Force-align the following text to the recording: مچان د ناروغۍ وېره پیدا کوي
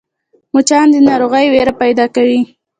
مچان 0.53 0.87
د 0.93 0.95
ناروغۍ 1.09 1.45
وېره 1.49 1.73
پیدا 1.81 2.05
کوي 2.15 2.39